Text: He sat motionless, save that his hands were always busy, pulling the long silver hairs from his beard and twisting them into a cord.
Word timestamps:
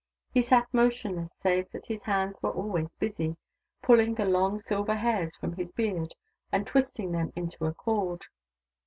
He 0.33 0.41
sat 0.41 0.65
motionless, 0.73 1.35
save 1.43 1.69
that 1.73 1.85
his 1.85 2.01
hands 2.01 2.35
were 2.41 2.49
always 2.49 2.95
busy, 2.95 3.37
pulling 3.83 4.15
the 4.15 4.25
long 4.25 4.57
silver 4.57 4.95
hairs 4.95 5.35
from 5.35 5.53
his 5.53 5.71
beard 5.71 6.15
and 6.51 6.65
twisting 6.65 7.11
them 7.11 7.31
into 7.35 7.67
a 7.67 7.73
cord. 7.75 8.25